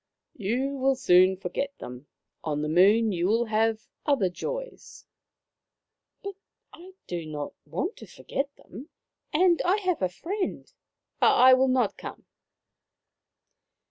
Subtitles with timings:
[0.49, 2.07] "You will soon forget them.
[2.43, 5.05] On the Moon you will have other joys.""
[6.23, 6.33] But
[6.73, 8.89] I do not want to forget them.
[9.31, 10.73] And I have a friend.
[11.21, 12.25] I will not come."